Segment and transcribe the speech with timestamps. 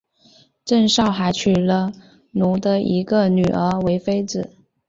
[0.65, 1.91] 郑昭还娶了
[2.31, 4.49] 努的一个女儿为妃子。